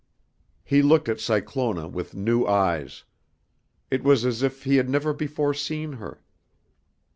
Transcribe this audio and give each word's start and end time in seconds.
He 0.63 0.81
looked 0.81 1.07
at 1.09 1.19
Cyclona 1.19 1.87
with 1.87 2.15
new 2.15 2.43
eyes. 2.47 3.03
It 3.91 4.03
was 4.03 4.25
as 4.25 4.41
if 4.41 4.63
he 4.63 4.77
had 4.77 4.89
never 4.89 5.13
before 5.13 5.53
seen 5.53 5.93
her. 5.93 6.23